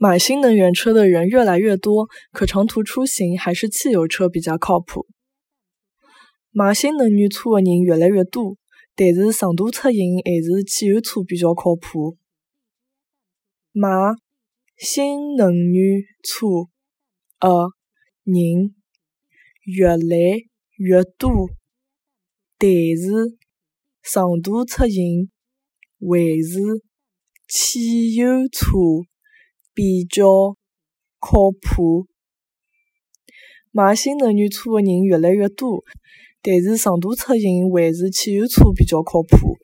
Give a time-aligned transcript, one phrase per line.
[0.00, 5.08] 买新能源车的人越来越多，可长途出行还是汽油车比较靠谱。
[6.52, 8.56] 买新能源车的人越来越多，
[8.94, 12.16] 但是长途出行还是汽油车比较靠谱。
[13.72, 13.90] 买
[14.76, 16.46] 新能源车
[17.40, 17.48] 的
[18.22, 18.72] 人
[19.64, 20.38] 越来
[20.76, 21.28] 越多，
[22.56, 23.36] 但是
[24.04, 25.28] 长途出行
[25.98, 26.84] 还是
[27.48, 28.68] 汽油车。
[29.78, 30.56] 比较
[31.20, 32.08] 靠谱。
[33.70, 35.84] 买新能源车的人越来越多，
[36.42, 39.56] 但是长途出行还是汽油车比较靠谱。